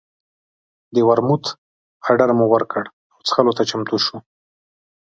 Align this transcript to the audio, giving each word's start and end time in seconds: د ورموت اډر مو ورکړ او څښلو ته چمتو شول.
د 0.93 0.95
ورموت 1.09 1.45
اډر 2.09 2.29
مو 2.37 2.45
ورکړ 2.53 2.83
او 3.13 3.19
څښلو 3.27 3.51
ته 3.57 3.63
چمتو 3.69 3.97
شول. 4.05 4.21